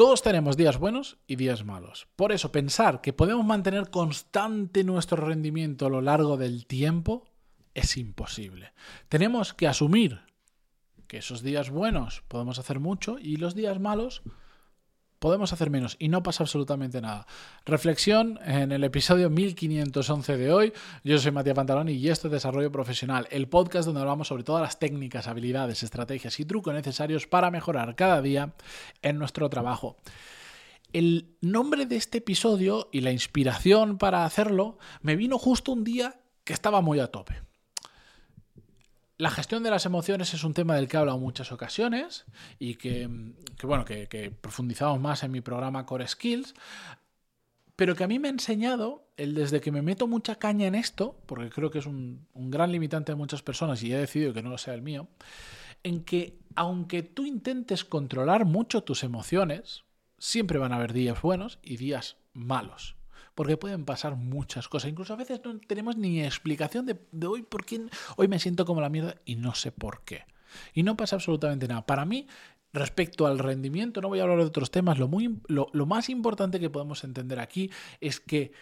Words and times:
Todos 0.00 0.22
tenemos 0.22 0.56
días 0.56 0.78
buenos 0.78 1.18
y 1.26 1.36
días 1.36 1.62
malos. 1.62 2.08
Por 2.16 2.32
eso 2.32 2.50
pensar 2.50 3.02
que 3.02 3.12
podemos 3.12 3.44
mantener 3.44 3.90
constante 3.90 4.82
nuestro 4.82 5.26
rendimiento 5.26 5.84
a 5.84 5.90
lo 5.90 6.00
largo 6.00 6.38
del 6.38 6.64
tiempo 6.64 7.28
es 7.74 7.98
imposible. 7.98 8.72
Tenemos 9.10 9.52
que 9.52 9.68
asumir 9.68 10.22
que 11.06 11.18
esos 11.18 11.42
días 11.42 11.68
buenos 11.68 12.22
podemos 12.28 12.58
hacer 12.58 12.80
mucho 12.80 13.18
y 13.18 13.36
los 13.36 13.54
días 13.54 13.78
malos 13.78 14.22
podemos 15.20 15.52
hacer 15.52 15.70
menos 15.70 15.96
y 15.98 16.08
no 16.08 16.22
pasa 16.22 16.42
absolutamente 16.42 17.00
nada. 17.00 17.26
Reflexión 17.66 18.40
en 18.44 18.72
el 18.72 18.82
episodio 18.82 19.30
1511 19.30 20.36
de 20.36 20.52
hoy. 20.52 20.72
Yo 21.04 21.18
soy 21.18 21.30
Matías 21.30 21.54
Pantalón 21.54 21.90
y 21.90 22.08
esto 22.08 22.26
es 22.26 22.32
Desarrollo 22.32 22.72
Profesional, 22.72 23.28
el 23.30 23.46
podcast 23.46 23.86
donde 23.86 24.00
hablamos 24.00 24.28
sobre 24.28 24.44
todas 24.44 24.62
las 24.62 24.78
técnicas, 24.78 25.28
habilidades, 25.28 25.82
estrategias 25.82 26.40
y 26.40 26.46
trucos 26.46 26.74
necesarios 26.74 27.26
para 27.26 27.50
mejorar 27.50 27.94
cada 27.94 28.22
día 28.22 28.54
en 29.02 29.18
nuestro 29.18 29.50
trabajo. 29.50 29.98
El 30.94 31.36
nombre 31.42 31.84
de 31.84 31.96
este 31.96 32.18
episodio 32.18 32.88
y 32.90 33.02
la 33.02 33.12
inspiración 33.12 33.98
para 33.98 34.24
hacerlo 34.24 34.78
me 35.02 35.16
vino 35.16 35.38
justo 35.38 35.70
un 35.70 35.84
día 35.84 36.18
que 36.44 36.54
estaba 36.54 36.80
muy 36.80 36.98
a 36.98 37.08
tope. 37.08 37.49
La 39.20 39.28
gestión 39.28 39.62
de 39.62 39.68
las 39.68 39.84
emociones 39.84 40.32
es 40.32 40.44
un 40.44 40.54
tema 40.54 40.76
del 40.76 40.88
que 40.88 40.96
he 40.96 41.00
hablado 41.00 41.18
muchas 41.18 41.52
ocasiones 41.52 42.24
y 42.58 42.76
que, 42.76 43.06
bueno, 43.62 43.84
que, 43.84 44.32
profundizamos 44.40 44.98
más 44.98 45.22
en 45.22 45.30
mi 45.30 45.42
programa 45.42 45.84
Core 45.84 46.08
Skills, 46.08 46.54
pero 47.76 47.94
que 47.94 48.04
a 48.04 48.08
mí 48.08 48.18
me 48.18 48.28
ha 48.28 48.30
enseñado, 48.30 49.10
el 49.18 49.34
desde 49.34 49.60
que 49.60 49.72
me 49.72 49.82
meto 49.82 50.06
mucha 50.06 50.36
caña 50.36 50.66
en 50.66 50.74
esto, 50.74 51.20
porque 51.26 51.50
creo 51.50 51.70
que 51.70 51.80
es 51.80 51.84
un, 51.84 52.26
un 52.32 52.50
gran 52.50 52.72
limitante 52.72 53.12
de 53.12 53.16
muchas 53.16 53.42
personas 53.42 53.82
y 53.82 53.92
he 53.92 53.98
decidido 53.98 54.32
que 54.32 54.42
no 54.42 54.48
lo 54.48 54.56
sea 54.56 54.72
el 54.72 54.80
mío, 54.80 55.06
en 55.82 56.02
que 56.02 56.38
aunque 56.54 57.02
tú 57.02 57.26
intentes 57.26 57.84
controlar 57.84 58.46
mucho 58.46 58.84
tus 58.84 59.04
emociones, 59.04 59.84
siempre 60.16 60.58
van 60.58 60.72
a 60.72 60.76
haber 60.76 60.94
días 60.94 61.20
buenos 61.20 61.58
y 61.62 61.76
días 61.76 62.16
malos 62.32 62.96
porque 63.34 63.56
pueden 63.56 63.84
pasar 63.84 64.16
muchas 64.16 64.68
cosas. 64.68 64.90
Incluso 64.90 65.12
a 65.12 65.16
veces 65.16 65.40
no 65.44 65.58
tenemos 65.60 65.96
ni 65.96 66.22
explicación 66.22 66.86
de, 66.86 67.26
hoy 67.26 67.42
por 67.42 67.64
qué 67.64 67.86
hoy 68.16 68.28
me 68.28 68.38
siento 68.38 68.64
como 68.64 68.80
la 68.80 68.88
mierda 68.88 69.16
y 69.24 69.36
no 69.36 69.54
sé 69.54 69.72
por 69.72 70.02
qué. 70.04 70.24
Y 70.74 70.82
no 70.82 70.96
pasa 70.96 71.16
absolutamente 71.16 71.68
nada. 71.68 71.86
Para 71.86 72.04
mí, 72.04 72.26
respecto 72.72 73.26
al 73.26 73.38
rendimiento, 73.38 74.00
no 74.00 74.08
voy 74.08 74.20
a 74.20 74.22
hablar 74.22 74.38
de 74.38 74.44
otros 74.44 74.70
temas, 74.70 74.98
lo, 74.98 75.08
muy, 75.08 75.40
lo 75.48 75.86
más 75.86 76.08
importante 76.08 76.60
que 76.60 76.70
podemos 76.70 77.04
entender 77.04 77.38
aquí 77.38 77.70
es 78.00 78.20
que 78.20 78.52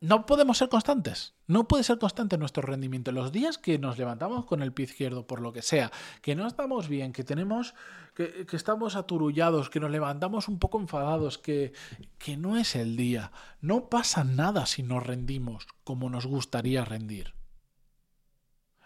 no 0.00 0.24
podemos 0.24 0.56
ser 0.56 0.70
constantes. 0.70 1.34
No 1.46 1.68
puede 1.68 1.84
ser 1.84 1.98
constante 1.98 2.38
nuestro 2.38 2.62
rendimiento. 2.62 3.12
Los 3.12 3.32
días 3.32 3.58
que 3.58 3.78
nos 3.78 3.98
levantamos 3.98 4.46
con 4.46 4.62
el 4.62 4.72
pie 4.72 4.86
izquierdo, 4.86 5.26
por 5.26 5.42
lo 5.42 5.52
que 5.52 5.60
sea, 5.60 5.92
que 6.22 6.34
no 6.34 6.46
estamos 6.46 6.88
bien, 6.88 7.12
que 7.12 7.22
tenemos, 7.22 7.74
que, 8.14 8.46
estamos 8.52 8.96
aturullados, 8.96 9.68
que 9.68 9.78
nos 9.78 9.90
levantamos 9.90 10.48
un 10.48 10.58
poco 10.58 10.80
enfadados, 10.80 11.36
que, 11.36 11.74
que 12.18 12.38
no 12.38 12.56
es 12.56 12.76
el 12.76 12.96
día. 12.96 13.30
No 13.60 13.90
pasa 13.90 14.24
nada 14.24 14.64
si 14.64 14.82
nos 14.82 15.06
rendimos 15.06 15.66
como 15.84 16.08
nos 16.08 16.24
gustaría 16.24 16.84
rendir. 16.84 17.34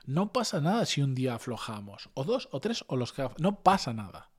No 0.04 0.32
pasa 0.32 0.60
nada 0.60 0.84
si 0.84 1.00
un 1.00 1.14
día 1.14 1.36
aflojamos, 1.36 2.10
o 2.14 2.24
dos, 2.24 2.48
o 2.50 2.60
tres, 2.60 2.84
o 2.88 2.96
los 2.96 3.12
que... 3.12 3.28
No 3.38 3.60
pasa 3.60 3.94
nada. 3.94 4.30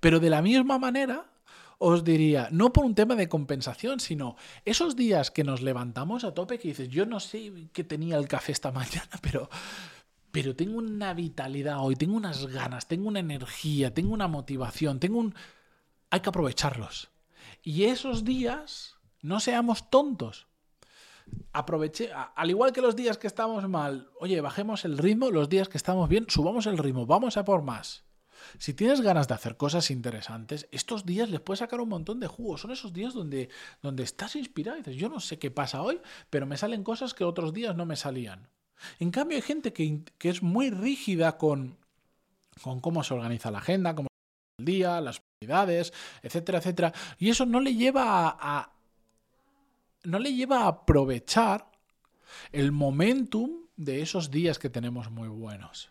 Pero 0.00 0.20
de 0.20 0.30
la 0.30 0.42
misma 0.42 0.78
manera, 0.78 1.29
os 1.82 2.04
diría, 2.04 2.48
no 2.52 2.74
por 2.74 2.84
un 2.84 2.94
tema 2.94 3.16
de 3.16 3.30
compensación, 3.30 4.00
sino 4.00 4.36
esos 4.66 4.96
días 4.96 5.30
que 5.30 5.44
nos 5.44 5.62
levantamos 5.62 6.24
a 6.24 6.34
tope 6.34 6.58
que 6.58 6.68
dices, 6.68 6.90
yo 6.90 7.06
no 7.06 7.20
sé 7.20 7.70
qué 7.72 7.84
tenía 7.84 8.18
el 8.18 8.28
café 8.28 8.52
esta 8.52 8.70
mañana, 8.80 9.08
pero, 9.22 9.48
pero 10.30 10.54
tengo 10.54 10.76
una 10.76 11.14
vitalidad 11.14 11.78
hoy, 11.80 11.96
tengo 11.96 12.16
unas 12.16 12.46
ganas, 12.46 12.86
tengo 12.86 13.08
una 13.08 13.20
energía, 13.20 13.94
tengo 13.94 14.12
una 14.12 14.28
motivación, 14.28 15.00
tengo 15.00 15.18
un... 15.18 15.34
Hay 16.10 16.20
que 16.20 16.28
aprovecharlos. 16.28 17.10
Y 17.62 17.84
esos 17.84 18.24
días, 18.24 18.96
no 19.22 19.40
seamos 19.40 19.88
tontos. 19.88 20.48
Aproveche, 21.54 22.10
al 22.12 22.50
igual 22.50 22.72
que 22.72 22.82
los 22.82 22.94
días 22.94 23.16
que 23.16 23.26
estamos 23.26 23.66
mal, 23.70 24.10
oye, 24.18 24.38
bajemos 24.42 24.84
el 24.84 24.98
ritmo, 24.98 25.30
los 25.30 25.48
días 25.48 25.70
que 25.70 25.78
estamos 25.78 26.10
bien, 26.10 26.26
subamos 26.28 26.66
el 26.66 26.76
ritmo, 26.76 27.06
vamos 27.06 27.38
a 27.38 27.44
por 27.46 27.62
más. 27.62 28.04
Si 28.58 28.74
tienes 28.74 29.00
ganas 29.00 29.28
de 29.28 29.34
hacer 29.34 29.56
cosas 29.56 29.90
interesantes, 29.90 30.68
estos 30.70 31.06
días 31.06 31.30
les 31.30 31.40
puedes 31.40 31.60
sacar 31.60 31.80
un 31.80 31.88
montón 31.88 32.20
de 32.20 32.26
jugo. 32.26 32.58
Son 32.58 32.70
esos 32.70 32.92
días 32.92 33.14
donde, 33.14 33.48
donde 33.82 34.02
estás 34.02 34.36
inspirado 34.36 34.78
y 34.78 34.80
dices, 34.80 34.96
yo 34.96 35.08
no 35.08 35.20
sé 35.20 35.38
qué 35.38 35.50
pasa 35.50 35.82
hoy, 35.82 36.00
pero 36.30 36.46
me 36.46 36.56
salen 36.56 36.84
cosas 36.84 37.14
que 37.14 37.24
otros 37.24 37.52
días 37.52 37.76
no 37.76 37.86
me 37.86 37.96
salían. 37.96 38.48
En 38.98 39.10
cambio, 39.10 39.36
hay 39.36 39.42
gente 39.42 39.72
que, 39.72 40.02
es 40.22 40.42
muy 40.42 40.70
rígida 40.70 41.36
con, 41.36 41.78
con 42.62 42.80
cómo 42.80 43.04
se 43.04 43.14
organiza 43.14 43.50
la 43.50 43.58
agenda, 43.58 43.94
cómo 43.94 44.08
se 44.08 44.62
el 44.62 44.64
día, 44.64 45.00
las 45.00 45.20
prioridades, 45.20 45.92
etcétera, 46.22 46.58
etcétera. 46.58 46.92
Y 47.18 47.30
eso 47.30 47.46
no 47.46 47.60
le 47.60 47.74
lleva 47.74 48.36
a 48.38 48.72
no 50.02 50.18
le 50.18 50.32
lleva 50.32 50.62
a 50.62 50.68
aprovechar 50.68 51.70
el 52.52 52.72
momentum 52.72 53.66
de 53.76 54.00
esos 54.00 54.30
días 54.30 54.58
que 54.58 54.70
tenemos 54.70 55.10
muy 55.10 55.28
buenos. 55.28 55.90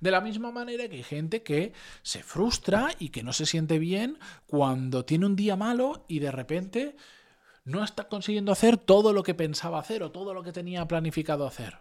De 0.00 0.10
la 0.10 0.20
misma 0.20 0.50
manera 0.50 0.88
que 0.88 0.96
hay 0.96 1.02
gente 1.02 1.42
que 1.42 1.72
se 2.02 2.22
frustra 2.22 2.90
y 2.98 3.10
que 3.10 3.22
no 3.22 3.32
se 3.32 3.46
siente 3.46 3.78
bien 3.78 4.18
cuando 4.46 5.04
tiene 5.04 5.26
un 5.26 5.36
día 5.36 5.56
malo 5.56 6.04
y 6.08 6.18
de 6.18 6.30
repente 6.30 6.96
no 7.64 7.84
está 7.84 8.08
consiguiendo 8.08 8.52
hacer 8.52 8.76
todo 8.76 9.12
lo 9.12 9.22
que 9.22 9.34
pensaba 9.34 9.78
hacer 9.78 10.02
o 10.02 10.10
todo 10.10 10.34
lo 10.34 10.42
que 10.42 10.52
tenía 10.52 10.86
planificado 10.88 11.46
hacer. 11.46 11.78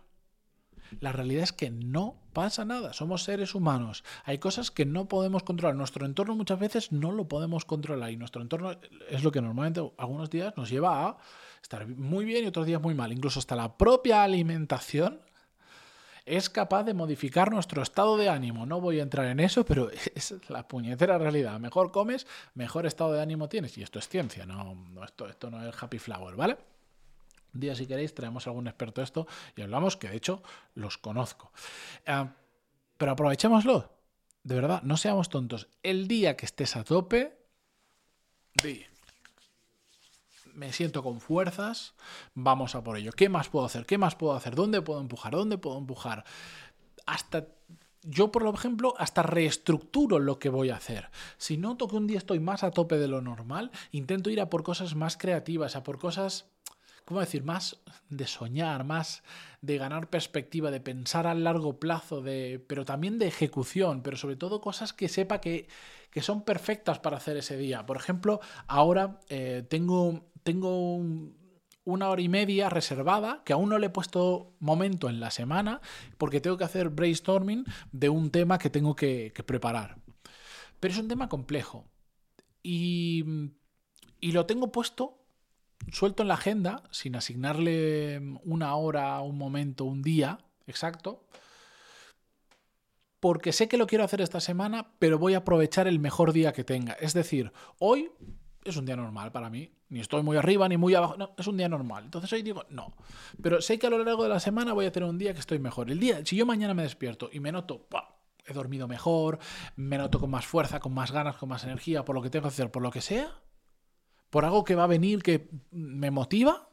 La 0.99 1.11
realidad 1.11 1.43
es 1.43 1.53
que 1.53 1.69
no 1.69 2.15
pasa 2.33 2.65
nada, 2.65 2.93
somos 2.93 3.23
seres 3.23 3.53
humanos. 3.53 4.03
Hay 4.25 4.39
cosas 4.39 4.71
que 4.71 4.85
no 4.85 5.07
podemos 5.07 5.43
controlar. 5.43 5.75
Nuestro 5.75 6.05
entorno 6.05 6.35
muchas 6.35 6.59
veces 6.59 6.91
no 6.91 7.11
lo 7.11 7.27
podemos 7.27 7.65
controlar 7.65 8.11
y 8.11 8.17
nuestro 8.17 8.41
entorno 8.41 8.71
es 9.09 9.23
lo 9.23 9.31
que 9.31 9.41
normalmente 9.41 9.81
algunos 9.97 10.29
días 10.29 10.55
nos 10.57 10.69
lleva 10.69 11.05
a 11.05 11.17
estar 11.61 11.87
muy 11.87 12.25
bien 12.25 12.43
y 12.43 12.47
otros 12.47 12.65
días 12.65 12.81
muy 12.81 12.95
mal. 12.95 13.11
Incluso 13.11 13.39
hasta 13.39 13.55
la 13.55 13.77
propia 13.77 14.23
alimentación 14.23 15.21
es 16.29 16.49
capaz 16.49 16.83
de 16.83 16.93
modificar 16.93 17.51
nuestro 17.51 17.81
estado 17.81 18.15
de 18.15 18.29
ánimo. 18.29 18.67
No 18.67 18.79
voy 18.79 18.99
a 18.99 19.03
entrar 19.03 19.25
en 19.25 19.39
eso, 19.39 19.65
pero 19.65 19.89
es 20.15 20.35
la 20.47 20.67
puñetera 20.67 21.17
realidad. 21.17 21.59
Mejor 21.59 21.91
comes, 21.91 22.27
mejor 22.53 22.85
estado 22.85 23.13
de 23.13 23.21
ánimo 23.21 23.49
tienes. 23.49 23.77
Y 23.77 23.83
esto 23.83 23.97
es 23.97 24.07
ciencia, 24.07 24.45
no, 24.45 24.77
esto, 25.03 25.27
esto 25.27 25.49
no 25.49 25.67
es 25.67 25.75
happy 25.81 25.97
flower, 25.97 26.35
¿vale? 26.35 26.57
Un 27.53 27.61
día, 27.61 27.75
si 27.75 27.87
queréis, 27.87 28.13
traemos 28.13 28.45
a 28.45 28.51
algún 28.51 28.67
experto 28.67 29.01
esto 29.01 29.25
y 29.55 29.63
hablamos, 29.63 29.97
que 29.97 30.07
de 30.07 30.17
hecho 30.17 30.43
los 30.75 30.99
conozco. 30.99 31.51
Ah, 32.05 32.31
pero 32.97 33.13
aprovechémoslo. 33.13 33.91
De 34.43 34.55
verdad, 34.55 34.83
no 34.83 34.97
seamos 34.97 35.29
tontos. 35.29 35.67
El 35.81 36.07
día 36.07 36.37
que 36.37 36.45
estés 36.45 36.75
a 36.75 36.83
tope, 36.83 37.37
di, 38.63 38.85
me 40.59 40.73
siento 40.73 41.01
con 41.01 41.21
fuerzas, 41.21 41.93
vamos 42.33 42.75
a 42.75 42.83
por 42.83 42.97
ello. 42.97 43.11
¿Qué 43.13 43.29
más 43.29 43.47
puedo 43.47 43.65
hacer? 43.65 43.85
¿Qué 43.85 43.97
más 43.97 44.15
puedo 44.15 44.33
hacer? 44.33 44.55
¿Dónde 44.55 44.81
puedo 44.81 44.99
empujar? 44.99 45.31
¿Dónde 45.31 45.57
puedo 45.57 45.77
empujar? 45.77 46.25
Hasta 47.05 47.47
yo, 48.03 48.31
por 48.31 48.45
ejemplo, 48.53 48.93
hasta 48.97 49.23
reestructuro 49.23 50.19
lo 50.19 50.37
que 50.37 50.49
voy 50.49 50.69
a 50.69 50.75
hacer. 50.75 51.09
Si 51.37 51.57
noto 51.57 51.87
que 51.87 51.95
un 51.95 52.07
día 52.07 52.17
estoy 52.17 52.39
más 52.39 52.63
a 52.63 52.71
tope 52.71 52.97
de 52.97 53.07
lo 53.07 53.21
normal, 53.21 53.71
intento 53.91 54.29
ir 54.29 54.41
a 54.41 54.49
por 54.49 54.63
cosas 54.63 54.95
más 54.95 55.17
creativas, 55.17 55.75
a 55.75 55.83
por 55.83 55.97
cosas, 55.97 56.45
¿cómo 57.05 57.19
decir?, 57.19 57.43
más 57.43 57.77
de 58.09 58.27
soñar, 58.27 58.83
más 58.83 59.23
de 59.61 59.77
ganar 59.77 60.09
perspectiva, 60.09 60.71
de 60.71 60.79
pensar 60.79 61.27
a 61.27 61.33
largo 61.33 61.79
plazo, 61.79 62.21
de, 62.21 62.63
pero 62.67 62.85
también 62.85 63.19
de 63.19 63.27
ejecución, 63.27 64.01
pero 64.01 64.15
sobre 64.15 64.37
todo 64.37 64.61
cosas 64.61 64.93
que 64.93 65.09
sepa 65.09 65.41
que, 65.41 65.67
que 66.11 66.21
son 66.21 66.43
perfectas 66.43 66.99
para 66.99 67.17
hacer 67.17 67.35
ese 67.35 67.57
día. 67.57 67.85
Por 67.85 67.97
ejemplo, 67.97 68.39
ahora 68.67 69.19
eh, 69.27 69.65
tengo 69.67 70.29
tengo 70.49 70.99
una 71.83 72.09
hora 72.09 72.21
y 72.23 72.27
media 72.27 72.69
reservada, 72.69 73.43
que 73.45 73.53
aún 73.53 73.69
no 73.69 73.77
le 73.77 73.85
he 73.85 73.91
puesto 73.91 74.55
momento 74.59 75.07
en 75.07 75.19
la 75.19 75.29
semana, 75.29 75.79
porque 76.17 76.41
tengo 76.41 76.57
que 76.57 76.63
hacer 76.63 76.89
brainstorming 76.89 77.65
de 77.91 78.09
un 78.09 78.31
tema 78.31 78.57
que 78.57 78.71
tengo 78.71 78.95
que, 78.95 79.31
preparar. 79.45 79.99
Pero 80.79 80.91
es 80.91 80.99
un 80.99 81.07
tema 81.07 81.29
complejo. 81.29 81.85
Y, 82.63 83.51
lo 84.21 84.47
tengo 84.47 84.71
puesto 84.71 85.23
suelto 85.91 86.23
en 86.23 86.29
la 86.29 86.33
agenda, 86.33 86.81
sin 86.89 87.15
asignarle 87.15 88.19
una 88.43 88.73
hora, 88.73 89.21
un 89.21 89.37
momento, 89.37 89.85
un 89.85 90.01
día 90.01 90.39
exacto, 90.65 91.27
porque 93.19 93.53
sé 93.53 93.67
que 93.67 93.77
lo 93.77 93.85
quiero 93.85 94.03
hacer 94.03 94.21
esta 94.21 94.39
semana, 94.39 94.93
pero 94.97 95.19
voy 95.19 95.35
a 95.35 95.39
aprovechar 95.39 95.87
el 95.87 95.99
mejor 95.99 96.33
día 96.33 96.53
que 96.53 96.63
tenga. 96.63 96.93
Es 96.93 97.13
decir, 97.13 97.51
hoy 97.77 98.11
es 98.63 98.77
un 98.77 98.85
día 98.85 98.95
normal 98.95 99.31
para 99.31 99.49
mí. 99.49 99.71
Ni 99.89 99.99
estoy 99.99 100.21
muy 100.21 100.37
arriba 100.37 100.67
ni 100.69 100.77
muy 100.77 100.93
abajo. 100.93 101.15
No, 101.17 101.33
es 101.37 101.47
un 101.47 101.57
día 101.57 101.69
normal. 101.69 102.05
Entonces 102.05 102.31
hoy 102.33 102.41
digo, 102.41 102.65
no. 102.69 102.93
Pero 103.41 103.61
sé 103.61 103.79
que 103.79 103.87
a 103.87 103.89
lo 103.89 104.03
largo 104.03 104.23
de 104.23 104.29
la 104.29 104.39
semana 104.39 104.73
voy 104.73 104.85
a 104.85 104.91
tener 104.91 105.09
un 105.09 105.17
día 105.17 105.33
que 105.33 105.39
estoy 105.39 105.59
mejor. 105.59 105.89
El 105.89 105.99
día, 105.99 106.25
si 106.25 106.35
yo 106.35 106.45
mañana 106.45 106.73
me 106.73 106.83
despierto 106.83 107.29
y 107.31 107.39
me 107.39 107.51
noto, 107.51 107.87
he 108.45 108.53
dormido 108.53 108.87
mejor, 108.87 109.39
me 109.75 109.97
noto 109.97 110.19
con 110.19 110.29
más 110.29 110.45
fuerza, 110.45 110.79
con 110.79 110.93
más 110.93 111.11
ganas, 111.11 111.37
con 111.37 111.49
más 111.49 111.63
energía, 111.63 112.05
por 112.05 112.15
lo 112.15 112.21
que 112.21 112.29
tengo 112.29 112.43
que 112.43 112.49
hacer, 112.49 112.71
por 112.71 112.83
lo 112.83 112.91
que 112.91 113.01
sea, 113.01 113.41
por 114.29 114.45
algo 114.45 114.63
que 114.63 114.75
va 114.75 114.83
a 114.83 114.87
venir 114.87 115.23
que 115.23 115.49
me 115.71 116.11
motiva, 116.11 116.69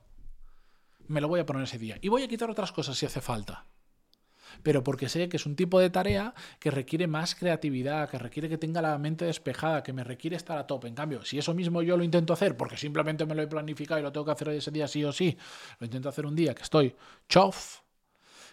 me 1.09 1.21
lo 1.21 1.29
voy 1.29 1.41
a 1.41 1.47
poner 1.47 1.63
ese 1.63 1.79
día. 1.79 1.99
Y 2.01 2.09
voy 2.09 2.23
a 2.23 2.29
quitar 2.29 2.51
otras 2.51 2.73
cosas 2.73 2.99
si 2.99 3.07
hace 3.07 3.21
falta. 3.21 3.67
Pero 4.63 4.83
porque 4.83 5.09
sé 5.09 5.29
que 5.29 5.37
es 5.37 5.47
un 5.47 5.57
tipo 5.57 5.81
de 5.81 5.91
tarea 5.91 6.35
que 6.59 6.71
requiere 6.71 7.07
más 7.07 7.35
creatividad, 7.35 8.09
que 8.09 8.19
requiere 8.19 8.49
que 8.49 8.59
tenga 8.59 8.83
la 8.83 8.97
mente 8.99 9.25
despejada, 9.25 9.83
que 9.83 9.93
me 9.93 10.05
requiere 10.05 10.37
estar 10.37 10.59
a 10.59 10.67
tope. 10.67 10.89
En 10.89 10.95
cambio, 10.95 11.25
si 11.25 11.39
eso 11.39 11.55
mismo 11.55 11.83
yo 11.83 11.97
lo 11.97 12.05
intento 12.05 12.33
hacer 12.33 12.57
porque 12.57 12.77
simplemente 12.77 13.27
me 13.27 13.35
lo 13.35 13.43
he 13.43 13.47
planificado 13.47 14.01
y 14.01 14.03
lo 14.03 14.13
tengo 14.13 14.27
que 14.27 14.33
hacer 14.33 14.49
ese 14.51 14.71
día 14.71 14.89
sí 14.89 15.05
o 15.05 15.13
sí, 15.13 15.37
lo 15.79 15.87
intento 15.87 16.09
hacer 16.09 16.27
un 16.27 16.35
día 16.37 16.55
que 16.55 16.63
estoy 16.63 16.95
chof, 17.29 17.81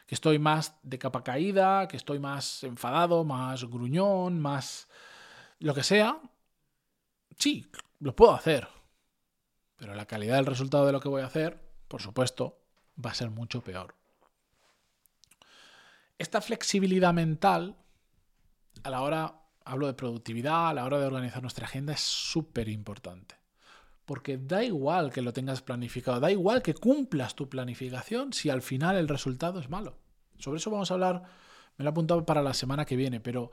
que 0.06 0.16
estoy 0.16 0.40
más 0.40 0.76
de 0.84 1.00
capa 1.00 1.24
caída, 1.24 1.88
que 1.88 1.98
estoy 1.98 2.20
más 2.20 2.64
enfadado, 2.64 3.24
más 3.24 3.64
gruñón, 3.66 4.40
más 4.40 4.88
lo 5.60 5.74
que 5.74 5.84
sea, 5.84 6.20
sí, 7.38 7.66
lo 8.00 8.16
puedo 8.16 8.34
hacer. 8.34 8.68
Pero 9.78 9.96
la 9.96 10.06
calidad 10.06 10.36
del 10.36 10.46
resultado 10.46 10.86
de 10.86 10.92
lo 10.92 11.00
que 11.00 11.10
voy 11.10 11.22
a 11.22 11.26
hacer, 11.26 11.60
por 11.88 12.02
supuesto, 12.02 12.60
va 13.04 13.12
a 13.12 13.16
ser 13.16 13.30
mucho 13.30 13.62
peor. 13.62 13.96
Esta 16.18 16.42
flexibilidad 16.42 17.14
mental, 17.14 17.76
a 18.84 18.90
la 18.90 19.02
hora, 19.02 19.42
hablo 19.66 19.88
de 19.88 19.94
productividad, 19.94 20.70
a 20.70 20.74
la 20.74 20.86
hora 20.86 21.00
de 21.00 21.08
organizar 21.08 21.42
nuestra 21.42 21.66
agenda, 21.66 21.94
es 21.94 22.02
súper 22.02 22.70
importante. 22.70 23.36
Porque 24.06 24.38
da 24.38 24.64
igual 24.64 25.12
que 25.12 25.22
lo 25.22 25.34
tengas 25.34 25.62
planificado, 25.62 26.20
da 26.20 26.32
igual 26.32 26.62
que 26.62 26.74
cumplas 26.74 27.36
tu 27.36 27.50
planificación 27.50 28.34
si 28.34 28.50
al 28.50 28.62
final 28.62 28.98
el 28.98 29.08
resultado 29.08 29.60
es 29.60 29.70
malo. 29.70 29.98
Sobre 30.38 30.58
eso 30.58 30.72
vamos 30.72 30.92
a 30.92 30.96
hablar, 30.96 31.24
me 31.78 31.84
lo 31.84 31.90
he 31.90 31.92
apuntado 31.92 32.26
para 32.26 32.42
la 32.42 32.54
semana 32.54 32.86
que 32.86 32.98
viene, 32.98 33.20
pero 33.20 33.52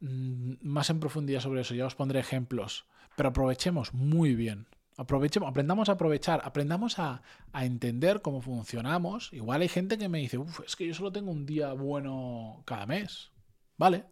mm, 0.00 0.54
más 0.62 0.88
en 0.90 1.00
profundidad 1.00 1.40
sobre 1.40 1.62
eso, 1.62 1.74
ya 1.74 1.86
os 1.86 1.96
pondré 1.96 2.20
ejemplos. 2.20 2.86
Pero 3.16 3.30
aprovechemos 3.30 3.92
muy 3.92 4.34
bien 4.34 4.68
Aprovechemos, 4.96 5.48
aprendamos 5.48 5.88
a 5.88 5.92
aprovechar, 5.92 6.42
aprendamos 6.44 6.98
a, 6.98 7.22
entender 7.54 8.20
cómo 8.20 8.40
funcionamos. 8.42 9.32
Igual 9.32 9.62
hay 9.62 9.68
gente 9.68 9.96
que 9.96 10.08
me 10.08 10.18
dice, 10.18 10.38
Uf, 10.38 10.60
es 10.66 10.76
que 10.76 10.86
yo 10.86 10.94
solo 10.94 11.12
tengo 11.12 11.30
un 11.30 11.46
día 11.46 11.72
bueno 11.72 12.62
cada 12.66 12.86
mes. 12.86 13.30
Vale. 13.78 14.04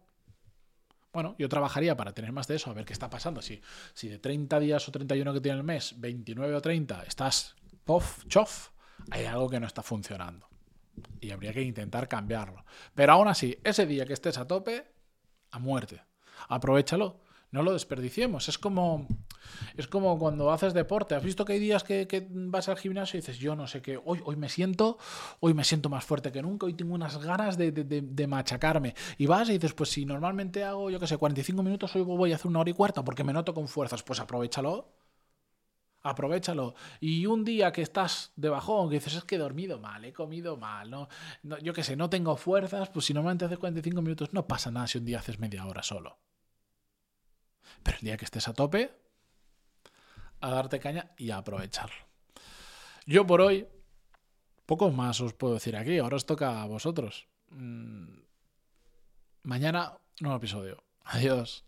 Bueno, 1.13 1.35
yo 1.39 1.49
trabajaría 1.49 1.97
para 1.97 2.13
tener 2.13 2.33
más 2.33 2.47
de 2.47 2.57
eso, 2.57 2.71
a 2.71 2.75
ver 2.75 2.85
qué 2.85 2.93
está 2.93 3.11
pasando. 3.11 3.43
Si, 3.43 3.61
si 3.95 4.09
de 4.09 4.19
30 4.19 4.61
días 4.61 4.89
o 4.89 4.93
31 4.93 5.33
que 5.35 5.41
tiene 5.41 5.59
el 5.59 5.65
mes, 5.65 5.95
29 5.99 6.55
o 6.55 6.61
30, 6.63 7.03
estás 7.03 7.57
pof, 7.85 8.25
chof, 8.29 8.69
hay 9.11 9.25
algo 9.25 9.51
que 9.51 9.59
no 9.59 9.67
está 9.67 9.83
funcionando. 9.83 10.49
Y 11.21 11.33
habría 11.33 11.53
que 11.53 11.63
intentar 11.63 12.09
cambiarlo. 12.09 12.65
Pero 12.95 13.13
aún 13.13 13.29
así, 13.29 13.59
ese 13.65 13.87
día 13.87 14.07
que 14.07 14.13
estés 14.13 14.39
a 14.39 14.47
tope, 14.47 14.87
a 15.51 15.59
muerte. 15.59 16.01
Aprovechalo 16.49 17.21
no 17.51 17.63
lo 17.63 17.73
desperdiciemos. 17.73 18.49
Es 18.49 18.59
como, 18.59 19.07
es 19.77 19.87
como 19.87 20.19
cuando 20.19 20.51
haces 20.51 20.75
deporte. 20.75 21.15
¿Has 21.15 21.23
visto 21.23 21.45
que 21.45 21.55
hay 21.55 21.59
días 21.59 21.85
que, 21.85 22.29
vas 22.31 22.69
al 22.69 22.77
gimnasio 22.77 23.19
y 23.19 23.21
dices, 23.21 23.39
yo 23.39 23.57
no 23.57 23.67
sé 23.67 23.83
qué, 23.83 24.01
hoy, 24.05 24.21
hoy 24.25 24.37
me 24.37 24.49
siento, 24.49 24.99
hoy 25.41 25.55
me 25.55 25.65
siento 25.65 25.89
más 25.89 26.05
fuerte 26.05 26.33
que 26.33 26.43
nunca, 26.43 26.67
hoy 26.67 26.75
tengo 26.75 26.95
unas 26.95 27.19
ganas 27.19 27.57
de, 27.57 28.27
machacarme. 28.29 28.95
Y 29.19 29.27
vas 29.27 29.49
y 29.49 29.55
dices, 29.55 29.73
pues 29.75 29.91
si 29.91 30.05
normalmente 30.05 30.65
hago, 30.65 30.91
yo 30.91 31.01
qué 31.01 31.07
sé, 31.07 31.17
45 31.17 31.63
minutos, 31.63 31.95
hoy 31.97 32.03
voy 32.03 32.33
a 32.33 32.37
hacer 32.37 32.49
una 32.49 32.61
hora 32.61 32.71
y 32.71 32.75
cuarta 32.75 33.05
porque 33.05 33.25
me 33.25 33.33
noto 33.33 33.55
con 33.55 33.69
fuerzas, 33.69 34.03
pues 34.03 34.21
aprovechalo. 34.21 34.89
Aprovechalo. 36.03 36.75
Y 36.99 37.27
un 37.27 37.45
día 37.45 37.73
que 37.73 37.83
estás 37.83 38.33
de 38.37 38.49
bajón, 38.49 38.89
que 38.89 38.95
dices, 38.95 39.17
es 39.17 39.25
que 39.25 39.35
he 39.35 39.39
dormido 39.39 39.79
mal, 39.79 40.03
he 40.05 40.15
comido 40.15 40.57
mal, 40.57 40.91
¿no? 40.91 41.09
yo 41.63 41.75
qué 41.75 41.85
sé, 41.85 41.95
no 41.95 42.09
tengo 42.09 42.37
fuerzas, 42.37 42.89
pues 42.89 43.05
si 43.05 43.13
normalmente 43.13 43.45
haces 43.45 43.59
45 43.59 44.01
minutos, 44.01 44.33
no 44.33 44.47
pasa 44.47 44.71
nada 44.71 44.87
si 44.87 44.97
un 44.97 45.05
día 45.05 45.19
haces 45.19 45.39
media 45.39 45.67
hora 45.67 45.83
solo. 45.83 46.19
Pero 47.83 47.99
el 47.99 48.05
día 48.05 48.17
que 48.17 48.25
estés 48.25 48.49
a 48.49 48.55
tope, 48.55 48.91
a 50.41 50.51
darte 50.51 50.81
caña 50.81 51.11
y 51.17 51.31
a 51.31 51.39
aprovecharlo. 51.39 52.07
Yo 53.07 53.27
por 53.27 53.41
hoy, 53.41 53.67
poco 54.67 54.91
más 54.91 55.21
os 55.21 55.35
puedo 55.35 55.55
decir 55.55 55.77
aquí. 55.77 55.99
Ahora 55.99 56.17
os 56.17 56.27
toca 56.27 56.63
a 56.63 56.67
vosotros. 56.67 57.27
Mm, 57.51 58.21
mañana, 59.43 59.99
nuevo 60.21 60.37
episodio. 60.37 60.83
Adiós. 61.05 61.65